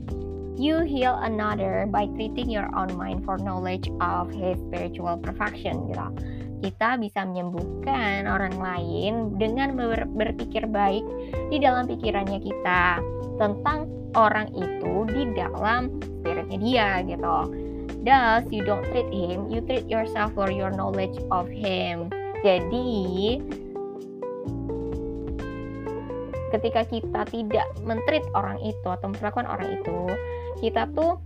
You 0.55 0.87
heal 0.87 1.19
another 1.19 1.85
by 1.91 2.07
treating 2.15 2.47
your 2.47 2.71
own 2.79 2.95
mind 2.95 3.27
for 3.27 3.37
knowledge 3.43 3.91
of 3.99 4.31
his 4.31 4.57
spiritual 4.65 5.19
perfection 5.19 5.91
gitu. 5.91 6.09
Kita 6.65 6.97
bisa 6.97 7.27
menyembuhkan 7.27 8.25
orang 8.25 8.57
lain 8.57 9.35
dengan 9.37 9.77
ber 9.77 10.09
berpikir 10.09 10.65
baik 10.71 11.05
di 11.53 11.61
dalam 11.61 11.85
pikirannya 11.85 12.41
kita 12.41 13.03
tentang 13.37 13.91
orang 14.15 14.51
itu 14.55 15.07
di 15.11 15.23
dalam 15.35 15.91
spiritnya 16.23 16.59
dia 16.59 16.89
gitu. 17.05 17.39
Thus, 18.05 18.45
you 18.53 18.61
don't 18.65 18.85
treat 18.93 19.09
him, 19.09 19.49
you 19.49 19.65
treat 19.65 19.89
yourself 19.89 20.37
for 20.37 20.53
your 20.53 20.69
knowledge 20.69 21.17
of 21.33 21.49
him. 21.49 22.13
Jadi, 22.45 23.41
ketika 26.53 26.85
kita 26.85 27.23
tidak 27.33 27.67
mentreat 27.81 28.25
orang 28.37 28.61
itu 28.61 28.85
atau 28.85 29.09
memperlakukan 29.09 29.49
orang 29.49 29.69
itu, 29.81 30.01
kita 30.61 30.85
tuh 30.93 31.17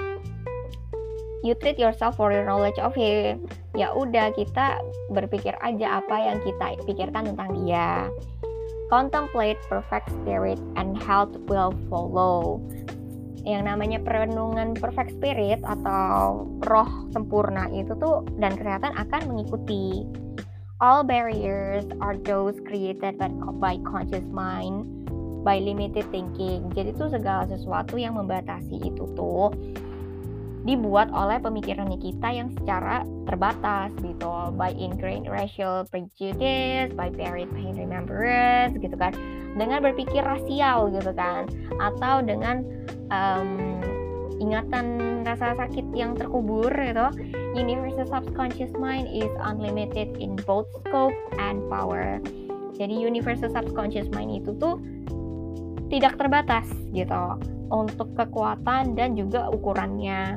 you 1.43 1.55
treat 1.59 1.79
yourself 1.79 2.15
for 2.15 2.31
your 2.31 2.47
knowledge 2.47 2.79
of 2.79 2.95
him. 2.95 3.43
Ya 3.75 3.91
udah 3.95 4.31
kita 4.35 4.79
berpikir 5.11 5.55
aja 5.59 6.03
apa 6.03 6.17
yang 6.31 6.38
kita 6.47 6.79
pikirkan 6.87 7.35
tentang 7.35 7.50
dia. 7.62 8.07
Contemplate 8.88 9.61
perfect 9.68 10.09
spirit 10.09 10.57
and 10.80 10.97
health 10.97 11.37
will 11.45 11.76
follow. 11.92 12.57
Yang 13.45 13.62
namanya 13.68 14.00
perenungan 14.00 14.73
perfect 14.80 15.12
spirit 15.12 15.61
atau 15.61 16.49
roh 16.64 16.90
sempurna 17.12 17.68
itu 17.68 17.92
tuh 18.00 18.25
dan 18.40 18.57
kesehatan 18.57 18.97
akan 18.97 19.21
mengikuti. 19.28 20.09
All 20.80 21.04
barriers 21.04 21.85
are 22.00 22.16
those 22.16 22.57
created 22.64 23.21
by, 23.21 23.76
conscious 23.85 24.25
mind, 24.33 24.88
by 25.45 25.61
limited 25.61 26.09
thinking. 26.09 26.73
Jadi 26.73 26.97
tuh 26.97 27.12
segala 27.12 27.45
sesuatu 27.45 28.00
yang 28.00 28.16
membatasi 28.16 28.88
itu 28.88 29.04
tuh 29.12 29.52
dibuat 30.69 31.09
oleh 31.17 31.41
pemikirannya 31.41 31.97
kita 31.97 32.29
yang 32.29 32.53
secara 32.61 33.01
terbatas 33.25 33.89
gitu. 34.05 34.53
By 34.53 34.77
ingrained 34.77 35.25
racial 35.25 35.89
prejudice, 35.89 36.93
by 36.93 37.09
buried 37.09 37.49
pain 37.57 37.73
remembrance 37.73 38.77
gitu 38.77 38.93
kan. 38.93 39.17
Dengan 39.57 39.81
berpikir 39.81 40.21
rasial 40.21 40.93
gitu 40.93 41.17
kan. 41.17 41.49
Atau 41.81 42.21
dengan 42.21 42.61
um, 43.09 43.81
ingatan 44.45 45.25
rasa 45.25 45.57
sakit 45.57 45.89
yang 45.97 46.13
terkubur 46.13 46.69
gitu. 46.69 47.09
Universal 47.57 48.05
subconscious 48.13 48.71
mind 48.77 49.09
is 49.09 49.33
unlimited 49.41 50.13
in 50.21 50.37
both 50.45 50.69
scope 50.85 51.17
and 51.41 51.65
power. 51.73 52.21
Jadi 52.77 52.93
universal 52.93 53.49
subconscious 53.49 54.07
mind 54.13 54.45
itu 54.45 54.53
tuh 54.61 54.77
tidak 55.89 56.21
terbatas 56.21 56.69
gitu. 56.93 57.41
Untuk 57.73 58.13
kekuatan 58.17 58.93
dan 58.97 59.17
juga 59.17 59.49
ukurannya. 59.49 60.37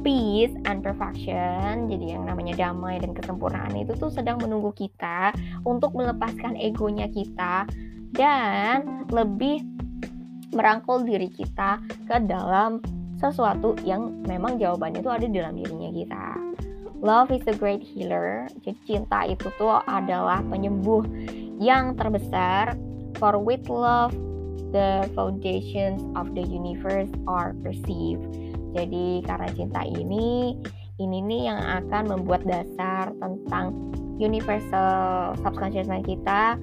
Peace 0.00 0.56
and 0.64 0.80
perfection, 0.80 1.92
jadi 1.92 2.16
yang 2.16 2.24
namanya 2.24 2.56
damai 2.56 2.96
dan 2.96 3.12
kesempurnaan 3.12 3.76
itu 3.76 3.92
tuh 4.00 4.08
sedang 4.08 4.40
menunggu 4.40 4.72
kita 4.72 5.36
untuk 5.68 5.92
melepaskan 5.92 6.56
egonya 6.56 7.04
kita 7.12 7.68
dan 8.16 9.04
lebih 9.12 9.60
merangkul 10.56 11.04
diri 11.04 11.28
kita 11.28 11.78
ke 12.08 12.16
dalam 12.24 12.80
sesuatu 13.20 13.76
yang 13.84 14.24
memang 14.24 14.56
jawabannya 14.56 15.04
itu 15.04 15.12
ada 15.12 15.26
di 15.28 15.36
dalam 15.36 15.54
dirinya 15.60 15.90
kita. 15.92 16.26
Love 17.00 17.32
is 17.32 17.44
a 17.48 17.56
great 17.56 17.84
healer. 17.84 18.48
Jadi 18.64 18.76
cinta 18.88 19.28
itu 19.28 19.52
tuh 19.60 19.84
adalah 19.84 20.40
penyembuh 20.48 21.04
yang 21.60 21.96
terbesar. 21.96 22.72
For 23.20 23.36
with 23.36 23.68
love, 23.68 24.16
the 24.72 25.04
foundations 25.12 26.00
of 26.16 26.32
the 26.32 26.44
universe 26.44 27.12
are 27.28 27.52
perceived. 27.60 28.49
Jadi 28.70 29.22
karena 29.26 29.48
cinta 29.52 29.82
ini, 29.82 30.54
ini 31.00 31.18
nih 31.24 31.42
yang 31.50 31.60
akan 31.60 32.02
membuat 32.16 32.44
dasar 32.44 33.10
tentang 33.18 33.74
universal 34.20 35.32
subconscious 35.40 35.88
mind 35.88 36.04
kita 36.04 36.60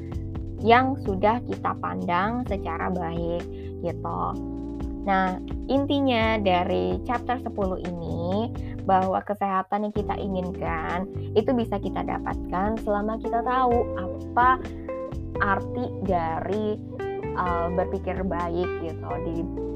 yang 0.61 0.97
sudah 1.05 1.41
kita 1.45 1.73
pandang 1.81 2.45
secara 2.49 2.89
baik 2.89 3.43
gitu. 3.81 4.21
Nah, 5.07 5.39
intinya 5.71 6.35
dari 6.35 6.99
chapter 7.07 7.39
10 7.39 7.79
ini 7.79 8.51
bahwa 8.83 9.23
kesehatan 9.23 9.87
yang 9.87 9.95
kita 9.95 10.15
inginkan 10.19 11.07
itu 11.31 11.51
bisa 11.55 11.79
kita 11.79 12.03
dapatkan 12.03 12.75
selama 12.83 13.15
kita 13.19 13.39
tahu 13.43 13.87
apa 13.95 14.59
arti 15.39 15.85
dari 16.03 16.75
uh, 17.37 17.67
berpikir 17.73 18.19
baik 18.25 18.69
gitu. 18.83 19.09
Di 19.25 19.35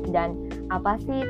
dan 0.10 0.36
apa 0.74 0.98
sih 1.06 1.22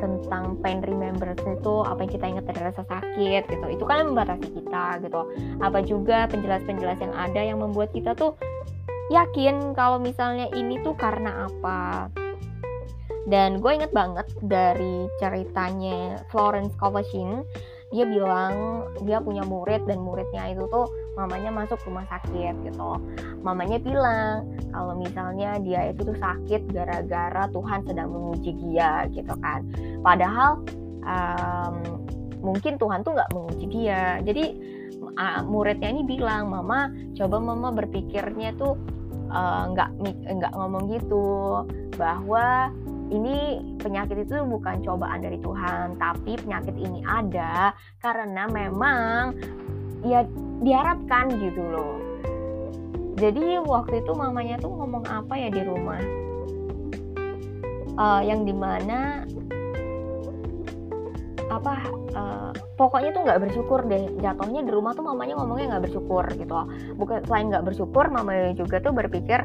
tentang 0.00 0.56
pain 0.64 0.80
remembrance 0.80 1.42
itu? 1.44 1.74
Apa 1.84 2.06
yang 2.06 2.12
kita 2.12 2.26
ingat 2.30 2.44
dari 2.48 2.60
rasa 2.64 2.82
sakit 2.88 3.42
gitu? 3.50 3.66
Itu 3.68 3.84
kan 3.84 4.10
membatasi 4.10 4.48
kita 4.54 5.02
gitu. 5.04 5.20
Apa 5.60 5.78
juga 5.84 6.26
penjelas-penjelas 6.30 6.98
yang 7.02 7.14
ada 7.14 7.40
yang 7.40 7.58
membuat 7.60 7.92
kita 7.92 8.16
tuh 8.16 8.34
yakin 9.10 9.74
kalau 9.74 9.98
misalnya 9.98 10.48
ini 10.54 10.78
tuh 10.80 10.94
karena 10.94 11.50
apa? 11.50 12.08
Dan 13.28 13.60
gue 13.60 13.72
inget 13.76 13.92
banget 13.92 14.26
dari 14.40 15.06
ceritanya 15.20 16.18
Florence 16.32 16.72
Kovacin 16.80 17.44
dia 17.90 18.06
bilang 18.06 18.86
dia 19.02 19.18
punya 19.18 19.42
murid 19.42 19.82
dan 19.90 19.98
muridnya 19.98 20.54
itu 20.54 20.62
tuh 20.70 20.86
mamanya 21.18 21.50
masuk 21.50 21.78
rumah 21.90 22.06
sakit 22.06 22.54
gitu. 22.62 22.90
Mamanya 23.42 23.82
bilang 23.82 24.46
kalau 24.70 24.94
misalnya 24.94 25.58
dia 25.58 25.90
itu 25.90 26.06
tuh 26.06 26.14
sakit 26.14 26.70
gara-gara 26.70 27.50
Tuhan 27.50 27.82
sedang 27.82 28.14
menguji 28.14 28.54
dia 28.62 29.10
gitu 29.10 29.34
kan. 29.42 29.66
Padahal 30.06 30.62
um, 31.02 31.76
mungkin 32.40 32.78
Tuhan 32.78 33.02
tuh 33.02 33.18
nggak 33.18 33.30
menguji 33.34 33.66
dia. 33.66 34.22
Jadi 34.22 34.44
uh, 35.18 35.42
muridnya 35.42 35.90
ini 35.90 36.06
bilang 36.06 36.46
mama 36.46 36.94
coba 37.18 37.42
mama 37.42 37.74
berpikirnya 37.74 38.54
tuh 38.54 38.78
nggak 39.74 39.90
uh, 39.98 40.34
nggak 40.38 40.52
ngomong 40.54 40.90
gitu 40.94 41.66
bahwa 41.98 42.70
ini 43.10 43.58
penyakit 43.82 44.22
itu 44.22 44.38
bukan 44.46 44.80
cobaan 44.86 45.20
dari 45.20 45.36
Tuhan, 45.42 45.98
tapi 45.98 46.38
penyakit 46.38 46.74
ini 46.78 47.02
ada 47.02 47.74
karena 47.98 48.46
memang 48.46 49.34
ya 50.06 50.24
diharapkan 50.62 51.34
gitu 51.42 51.60
loh. 51.60 51.98
Jadi 53.20 53.60
waktu 53.60 54.00
itu 54.00 54.12
mamanya 54.16 54.56
tuh 54.62 54.72
ngomong 54.72 55.04
apa 55.04 55.34
ya 55.36 55.52
di 55.52 55.60
rumah, 55.60 56.00
uh, 58.00 58.22
yang 58.24 58.48
di 58.48 58.54
mana 58.56 59.28
apa 61.50 61.82
uh, 62.14 62.54
pokoknya 62.78 63.10
tuh 63.10 63.22
nggak 63.26 63.40
bersyukur 63.42 63.84
deh. 63.90 64.08
Jatuhnya 64.22 64.64
di 64.64 64.70
rumah 64.72 64.94
tuh 64.94 65.04
mamanya 65.04 65.36
ngomongnya 65.36 65.76
nggak 65.76 65.90
bersyukur 65.90 66.24
gitu. 66.32 66.54
Bukan 66.96 67.26
selain 67.26 67.50
nggak 67.52 67.66
bersyukur 67.66 68.08
mamanya 68.08 68.56
juga 68.56 68.80
tuh 68.80 68.94
berpikir 68.94 69.44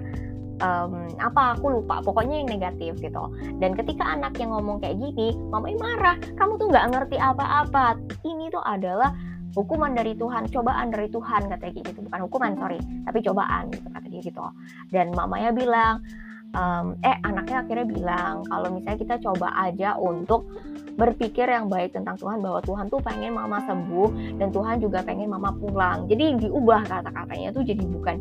um, 0.61 1.09
apa 1.19 1.57
aku 1.57 1.81
lupa. 1.81 1.99
Pokoknya 2.05 2.43
yang 2.43 2.49
negatif 2.59 2.99
gitu. 3.01 3.23
Dan 3.59 3.73
ketika 3.73 4.05
anak 4.05 4.35
yang 4.37 4.53
ngomong 4.53 4.79
kayak 4.83 4.99
gini 4.99 5.35
mamanya 5.51 5.79
marah. 5.81 6.15
Kamu 6.37 6.59
tuh 6.61 6.67
nggak 6.71 6.85
ngerti 6.91 7.17
apa-apa. 7.19 7.99
Ini 8.23 8.51
tuh 8.51 8.63
adalah 8.63 9.11
hukuman 9.55 9.95
dari 9.95 10.13
Tuhan, 10.19 10.51
cobaan 10.51 10.91
dari 10.91 11.07
Tuhan 11.07 11.47
katanya 11.47 11.73
gitu, 11.79 11.99
bukan 12.03 12.19
hukuman 12.27 12.51
sorry, 12.59 12.79
tapi 13.07 13.23
cobaan 13.23 13.71
gitu 13.71 13.87
katanya 13.87 14.19
gitu. 14.19 14.45
Dan 14.91 15.15
mamanya 15.15 15.55
bilang, 15.55 16.03
um, 16.51 16.99
eh 17.07 17.15
anaknya 17.23 17.63
akhirnya 17.63 17.87
bilang 17.87 18.43
kalau 18.51 18.67
misalnya 18.75 18.99
kita 18.99 19.15
coba 19.23 19.55
aja 19.55 19.95
untuk 19.95 20.51
berpikir 20.95 21.51
yang 21.51 21.67
baik 21.67 21.91
tentang 21.91 22.15
Tuhan 22.15 22.39
bahwa 22.39 22.63
Tuhan 22.63 22.87
tuh 22.87 23.03
pengen 23.03 23.35
mama 23.35 23.59
sembuh 23.67 24.39
dan 24.39 24.51
Tuhan 24.55 24.79
juga 24.79 25.03
pengen 25.03 25.27
mama 25.27 25.51
pulang. 25.51 26.07
Jadi 26.07 26.47
diubah 26.47 26.87
kata-katanya 26.87 27.51
tuh 27.51 27.67
jadi 27.67 27.83
bukan 27.83 28.15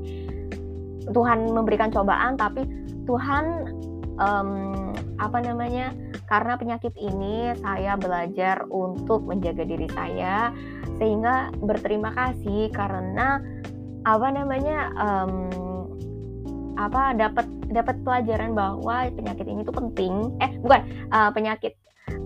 Tuhan 1.11 1.53
memberikan 1.53 1.93
cobaan 1.93 2.39
tapi 2.41 2.65
Tuhan 3.05 3.69
um, 4.17 4.51
apa 5.21 5.39
namanya 5.43 5.95
karena 6.27 6.57
penyakit 6.57 6.95
ini 6.97 7.53
saya 7.61 7.95
belajar 8.01 8.65
untuk 8.73 9.29
menjaga 9.29 9.63
diri 9.69 9.87
saya 9.93 10.51
sehingga 10.97 11.53
berterima 11.61 12.15
kasih 12.15 12.73
karena 12.73 13.43
apa 14.05 14.29
namanya 14.33 14.93
um, 14.97 15.51
apa 16.75 17.15
dapat 17.15 17.47
dapat 17.71 17.97
pelajaran 18.03 18.53
bahwa 18.53 19.09
penyakit 19.15 19.47
ini 19.47 19.63
tuh 19.63 19.75
penting. 19.75 20.35
Eh 20.43 20.53
bukan 20.61 20.83
uh, 21.11 21.31
penyakit 21.33 21.75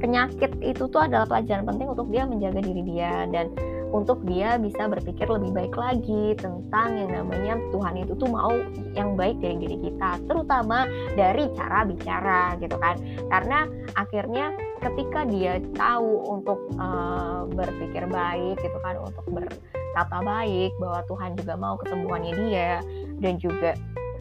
penyakit 0.03 0.51
itu 0.62 0.91
tuh 0.91 1.07
adalah 1.07 1.27
pelajaran 1.27 1.67
penting 1.67 1.88
untuk 1.91 2.09
dia 2.11 2.27
menjaga 2.27 2.61
diri 2.62 2.83
dia 2.83 3.27
dan 3.31 3.51
untuk 3.90 4.20
dia 4.29 4.61
bisa 4.61 4.85
berpikir 4.85 5.24
lebih 5.29 5.51
baik 5.55 5.74
lagi 5.74 6.37
tentang 6.37 6.98
yang 6.98 7.11
namanya 7.12 7.57
Tuhan 7.72 7.94
itu 8.05 8.12
tuh 8.16 8.29
mau 8.29 8.53
yang 8.92 9.16
baik 9.16 9.40
dari 9.40 9.57
diri 9.61 9.77
kita, 9.88 10.20
terutama 10.29 10.85
dari 11.16 11.48
cara 11.57 11.88
bicara 11.88 12.42
gitu 12.61 12.77
kan. 12.77 13.01
Karena 13.33 13.64
akhirnya 13.96 14.53
ketika 14.85 15.24
dia 15.27 15.59
tahu 15.74 16.38
untuk 16.38 16.59
uh, 16.77 17.48
berpikir 17.48 18.05
baik 18.09 18.61
gitu 18.61 18.79
kan, 18.85 19.01
untuk 19.01 19.24
berkata 19.29 20.18
baik 20.20 20.72
bahwa 20.79 21.01
Tuhan 21.09 21.31
juga 21.37 21.55
mau 21.57 21.74
kesembuhannya 21.81 22.33
dia 22.46 22.72
dan 23.18 23.40
juga 23.40 23.74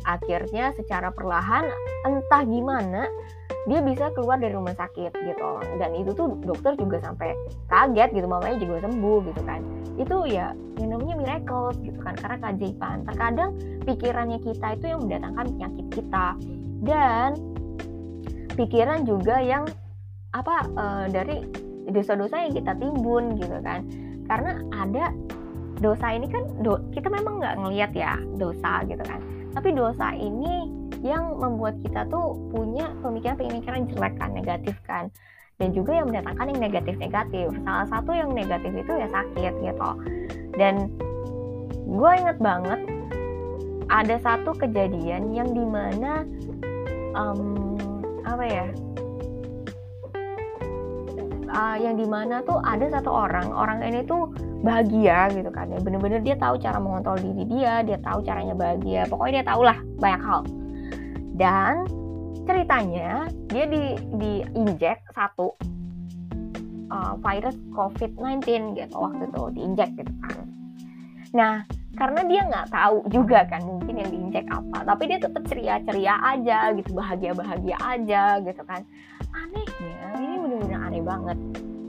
akhirnya 0.06 0.76
secara 0.76 1.10
perlahan 1.10 1.66
entah 2.06 2.44
gimana 2.46 3.08
dia 3.68 3.84
bisa 3.84 4.08
keluar 4.16 4.40
dari 4.40 4.56
rumah 4.56 4.72
sakit 4.80 5.12
gitu. 5.12 5.50
Dan 5.76 5.92
itu 6.00 6.16
tuh 6.16 6.40
dokter 6.40 6.80
juga 6.80 7.04
sampai 7.04 7.36
kaget 7.68 8.16
gitu 8.16 8.28
mamanya 8.28 8.58
juga 8.64 8.88
sembuh 8.88 9.20
gitu 9.28 9.42
kan. 9.44 9.60
Itu 10.00 10.24
ya 10.24 10.56
yang 10.80 10.96
namanya 10.96 11.16
miracle 11.20 11.76
gitu 11.84 12.00
kan. 12.00 12.16
Karena 12.16 12.38
keajaiban. 12.48 12.98
Terkadang 13.04 13.50
pikirannya 13.84 14.40
kita 14.40 14.68
itu 14.80 14.86
yang 14.88 15.00
mendatangkan 15.04 15.46
penyakit 15.52 15.86
kita. 15.92 16.28
Dan 16.80 17.30
pikiran 18.56 19.04
juga 19.04 19.36
yang 19.44 19.68
apa 20.32 20.64
uh, 20.80 21.06
dari 21.12 21.44
dosa-dosa 21.92 22.48
yang 22.48 22.56
kita 22.56 22.72
timbun 22.80 23.36
gitu 23.36 23.60
kan. 23.60 23.84
Karena 24.32 24.64
ada 24.80 25.12
dosa 25.84 26.10
ini 26.10 26.26
kan 26.32 26.44
do, 26.66 26.82
kita 26.90 27.08
memang 27.12 27.38
nggak 27.38 27.56
ngelihat 27.62 27.92
ya 27.94 28.18
dosa 28.38 28.82
gitu 28.90 29.04
kan 29.06 29.22
tapi 29.58 29.74
dosa 29.74 30.14
ini 30.14 30.70
yang 31.02 31.34
membuat 31.34 31.82
kita 31.82 32.06
tuh 32.14 32.38
punya 32.54 32.94
pemikiran-pemikiran 33.02 33.90
jelek 33.90 34.14
kan 34.22 34.30
negatif 34.38 34.78
kan. 34.86 35.10
Dan 35.58 35.74
juga 35.74 35.98
yang 35.98 36.14
mendatangkan 36.14 36.54
yang 36.54 36.62
negatif-negatif. 36.70 37.50
Salah 37.66 37.90
satu 37.90 38.14
yang 38.14 38.30
negatif 38.38 38.70
itu 38.70 38.94
ya 38.94 39.10
sakit 39.10 39.54
gitu. 39.58 39.90
Dan 40.54 40.94
gue 41.90 42.12
inget 42.22 42.38
banget 42.38 42.86
ada 43.90 44.22
satu 44.22 44.54
kejadian 44.54 45.34
yang 45.34 45.50
di 45.50 45.66
mana 45.66 46.22
um, 47.18 47.74
apa 48.22 48.46
ya? 48.46 48.66
Uh, 51.50 51.78
yang 51.82 51.98
di 51.98 52.06
mana 52.06 52.46
tuh 52.46 52.62
ada 52.62 52.94
satu 52.94 53.10
orang. 53.10 53.50
Orang 53.50 53.82
ini 53.82 54.06
tuh 54.06 54.30
bahagia 54.66 55.30
gitu 55.34 55.50
kan 55.54 55.70
ya 55.70 55.80
bener-bener 55.82 56.22
dia 56.22 56.36
tahu 56.38 56.58
cara 56.58 56.82
mengontrol 56.82 57.18
diri 57.22 57.44
dia 57.46 57.86
dia 57.86 57.98
tahu 58.02 58.26
caranya 58.26 58.58
bahagia 58.58 59.06
pokoknya 59.06 59.42
dia 59.42 59.46
tahu 59.46 59.62
lah 59.62 59.78
banyak 60.02 60.22
hal 60.26 60.42
dan 61.38 61.86
ceritanya 62.48 63.28
dia 63.52 63.66
di 63.68 63.84
diinjek 64.18 65.04
satu 65.14 65.54
uh, 66.92 67.14
virus 67.20 67.56
COVID-19 67.76 68.76
gitu 68.80 68.96
waktu 68.96 69.24
itu 69.28 69.44
diinjek 69.56 69.90
gitu 70.00 70.14
kan. 70.24 70.38
Nah 71.36 71.56
karena 71.98 72.22
dia 72.30 72.42
nggak 72.46 72.68
tahu 72.70 72.98
juga 73.10 73.44
kan 73.50 73.62
mungkin 73.66 73.98
yang 73.98 74.10
diinjek 74.14 74.46
apa, 74.54 74.86
tapi 74.86 75.10
dia 75.10 75.18
tetap 75.18 75.42
ceria-ceria 75.50 76.16
aja 76.22 76.70
gitu, 76.78 76.94
bahagia-bahagia 76.94 77.78
aja 77.82 78.38
gitu 78.46 78.62
kan. 78.70 78.86
Anehnya 79.34 80.14
ini 80.22 80.36
benar-benar 80.38 80.82
aneh 80.88 81.02
banget. 81.02 81.38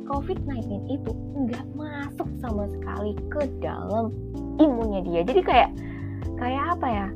COVID-19 0.08 0.88
itu 0.88 1.12
nggak 1.12 1.66
masuk 1.76 2.28
sama 2.40 2.64
sekali 2.72 3.12
ke 3.28 3.44
dalam 3.60 4.08
imunnya 4.56 5.04
dia. 5.04 5.20
Jadi 5.22 5.40
kayak 5.44 5.70
kayak 6.40 6.64
apa 6.74 6.86
ya? 6.88 7.06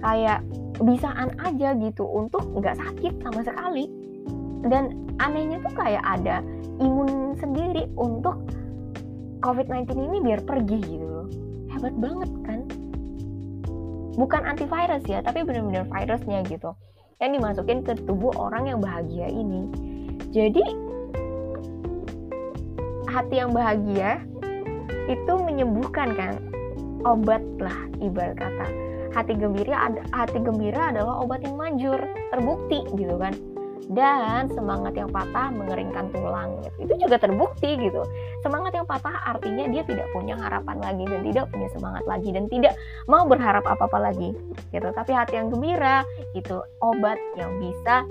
Kayak 0.00 0.38
bisaan 0.80 1.30
aja 1.38 1.76
gitu 1.78 2.04
untuk 2.04 2.42
nggak 2.58 2.76
sakit 2.76 3.14
sama 3.22 3.40
sekali. 3.46 3.86
Dan 4.66 5.08
anehnya 5.22 5.62
tuh 5.62 5.72
kayak 5.78 6.02
ada 6.04 6.42
imun 6.82 7.38
sendiri 7.38 7.86
untuk 7.94 8.42
COVID-19 9.40 9.96
ini 9.96 10.18
biar 10.20 10.40
pergi 10.44 10.78
gitu 10.84 11.06
loh. 11.06 11.28
Hebat 11.72 11.94
banget 11.96 12.30
kan? 12.44 12.60
Bukan 14.18 14.42
antivirus 14.44 15.06
ya, 15.08 15.24
tapi 15.24 15.46
benar-benar 15.46 15.88
virusnya 15.88 16.44
gitu. 16.44 16.76
Yang 17.22 17.30
dimasukin 17.40 17.78
ke 17.86 17.92
tubuh 18.04 18.34
orang 18.36 18.68
yang 18.68 18.80
bahagia 18.82 19.32
ini. 19.32 19.70
Jadi 20.34 20.89
hati 23.10 23.42
yang 23.42 23.50
bahagia 23.50 24.22
itu 25.10 25.32
menyembuhkan 25.42 26.14
kan? 26.14 26.38
Obat 27.02 27.42
lah 27.58 27.90
ibarat 27.98 28.38
kata. 28.38 28.66
Hati 29.10 29.34
gembira 29.34 29.90
hati 30.14 30.38
gembira 30.38 30.94
adalah 30.94 31.26
obat 31.26 31.42
yang 31.42 31.58
manjur 31.58 31.98
terbukti 32.30 32.86
gitu 32.94 33.18
kan. 33.18 33.34
Dan 33.90 34.46
semangat 34.54 34.94
yang 34.94 35.10
patah 35.10 35.50
mengeringkan 35.50 36.14
tulang 36.14 36.62
itu 36.78 36.94
juga 36.94 37.18
terbukti 37.18 37.74
gitu. 37.74 38.06
Semangat 38.38 38.78
yang 38.78 38.86
patah 38.86 39.34
artinya 39.34 39.66
dia 39.66 39.82
tidak 39.82 40.06
punya 40.14 40.38
harapan 40.38 40.78
lagi 40.78 41.04
dan 41.10 41.20
tidak 41.26 41.44
punya 41.50 41.68
semangat 41.74 42.04
lagi 42.06 42.30
dan 42.30 42.46
tidak 42.46 42.78
mau 43.10 43.26
berharap 43.26 43.66
apa 43.66 43.90
apa 43.90 43.98
lagi 43.98 44.30
gitu. 44.70 44.88
Tapi 44.94 45.10
hati 45.10 45.42
yang 45.42 45.50
gembira 45.50 46.06
itu 46.38 46.62
obat 46.78 47.18
yang 47.34 47.50
bisa 47.58 48.06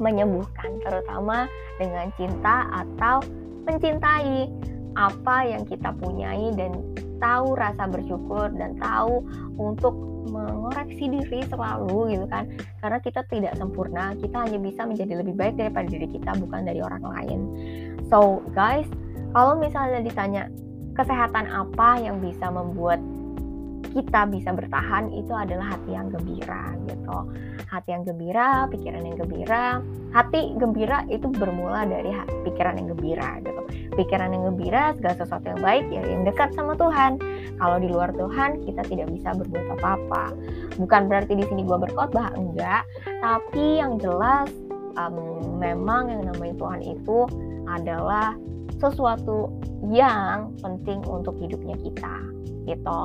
menyembuhkan 0.00 0.80
terutama 0.80 1.52
dengan 1.76 2.08
cinta 2.16 2.64
atau 2.72 3.20
mencintai 3.66 4.48
apa 4.94 5.36
yang 5.42 5.66
kita 5.66 5.90
punyai 5.98 6.54
dan 6.54 6.78
tahu 7.18 7.58
rasa 7.58 7.90
bersyukur 7.90 8.52
dan 8.54 8.78
tahu 8.78 9.26
untuk 9.58 9.94
mengoreksi 10.30 11.10
diri 11.10 11.40
selalu 11.48 12.16
gitu 12.16 12.26
kan. 12.30 12.48
Karena 12.80 12.98
kita 13.02 13.26
tidak 13.28 13.54
sempurna 13.58 14.14
kita 14.16 14.46
hanya 14.46 14.58
bisa 14.60 14.86
menjadi 14.86 15.20
lebih 15.20 15.34
baik 15.36 15.54
daripada 15.58 15.86
diri 15.88 16.08
kita 16.08 16.36
bukan 16.38 16.62
dari 16.64 16.80
orang 16.80 17.04
lain. 17.04 17.40
So 18.08 18.44
guys 18.54 18.86
kalau 19.34 19.58
misalnya 19.58 20.00
ditanya 20.04 20.46
kesehatan 20.94 21.50
apa 21.50 21.98
yang 21.98 22.22
bisa 22.22 22.48
membuat 22.54 23.02
kita 23.94 24.26
bisa 24.26 24.50
bertahan 24.50 25.14
itu 25.14 25.30
adalah 25.30 25.78
hati 25.78 25.94
yang 25.94 26.10
gembira 26.10 26.74
gitu. 26.90 27.18
Hati 27.70 27.94
yang 27.94 28.02
gembira 28.02 28.66
pikiran 28.66 29.06
yang 29.06 29.16
gembira. 29.16 29.78
Hati 30.10 30.58
gembira 30.58 31.06
itu 31.06 31.30
bermula 31.30 31.86
dari 31.86 32.10
pikiran 32.42 32.74
yang 32.74 32.90
gembira 32.90 33.38
gitu. 33.46 33.62
Pikiran 33.94 34.34
yang 34.34 34.50
gembira 34.50 34.98
segala 34.98 35.14
sesuatu 35.22 35.46
yang 35.46 35.62
baik 35.62 35.86
ya 35.94 36.02
yang 36.02 36.26
dekat 36.26 36.50
sama 36.58 36.74
Tuhan. 36.74 37.22
Kalau 37.54 37.76
di 37.78 37.86
luar 37.86 38.10
Tuhan 38.18 38.66
kita 38.66 38.82
tidak 38.90 39.08
bisa 39.14 39.30
berbuat 39.30 39.78
apa-apa. 39.78 40.24
Bukan 40.74 41.02
berarti 41.06 41.38
di 41.38 41.46
sini 41.46 41.62
gue 41.62 41.78
berkhotbah 41.78 42.34
enggak. 42.34 42.82
Tapi 43.22 43.78
yang 43.78 44.02
jelas 44.02 44.50
um, 44.98 45.58
memang 45.62 46.10
yang 46.10 46.26
namanya 46.26 46.54
Tuhan 46.58 46.80
itu 46.82 47.18
adalah 47.70 48.34
sesuatu 48.82 49.54
yang 49.86 50.50
penting 50.58 50.98
untuk 51.06 51.38
hidupnya 51.38 51.78
kita 51.78 52.14
gitu 52.64 53.00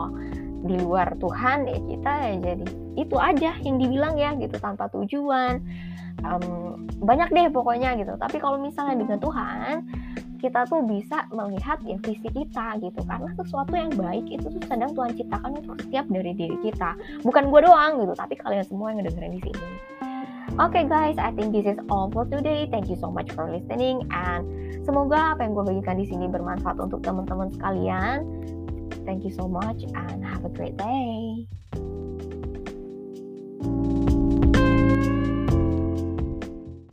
di 0.63 0.75
luar 0.79 1.15
Tuhan 1.19 1.67
ya 1.67 1.79
kita 1.79 2.11
ya 2.11 2.35
jadi 2.51 2.65
itu 2.99 3.15
aja 3.15 3.51
yang 3.63 3.75
dibilang 3.79 4.15
ya 4.19 4.35
gitu 4.35 4.55
tanpa 4.59 4.91
tujuan. 4.91 5.63
Um, 6.19 6.83
banyak 6.99 7.31
deh 7.31 7.47
pokoknya 7.47 7.95
gitu. 7.95 8.11
Tapi 8.19 8.43
kalau 8.43 8.59
misalnya 8.59 8.99
dengan 8.99 9.23
Tuhan 9.23 9.87
kita 10.39 10.67
tuh 10.71 10.83
bisa 10.87 11.27
melihat 11.31 11.79
ya 11.87 11.95
visi 12.03 12.27
kita 12.27 12.75
gitu. 12.83 12.99
Karena 13.07 13.31
sesuatu 13.39 13.71
yang 13.71 13.91
baik 13.95 14.27
itu 14.27 14.51
tuh 14.51 14.63
sedang 14.67 14.91
Tuhan 14.91 15.15
ciptakan 15.15 15.51
untuk 15.63 15.79
setiap 15.79 16.05
dari 16.11 16.31
diri 16.35 16.57
kita. 16.59 16.95
Bukan 17.23 17.47
gue 17.47 17.61
doang 17.63 18.03
gitu 18.03 18.13
tapi 18.19 18.35
kalian 18.35 18.65
semua 18.67 18.91
yang 18.91 19.07
dengerin 19.07 19.35
di 19.39 19.41
sini. 19.47 19.63
Oke 20.59 20.81
okay 20.81 20.85
guys, 20.91 21.15
I 21.15 21.31
think 21.31 21.55
this 21.55 21.63
is 21.63 21.79
all 21.87 22.11
for 22.11 22.27
today. 22.27 22.67
Thank 22.67 22.91
you 22.91 22.99
so 22.99 23.07
much 23.07 23.31
for 23.31 23.47
listening 23.47 24.03
and 24.11 24.43
semoga 24.83 25.37
apa 25.37 25.47
yang 25.47 25.55
gue 25.55 25.63
bagikan 25.71 25.95
di 25.95 26.09
sini 26.09 26.27
bermanfaat 26.27 26.75
untuk 26.83 26.99
teman-teman 26.99 27.47
sekalian. 27.53 28.27
Thank 29.09 29.23
you 29.23 29.31
so 29.31 29.47
much 29.47 29.81
and 29.95 30.23
have 30.23 30.45
a 30.45 30.49
great 30.49 30.77
day. 30.77 31.47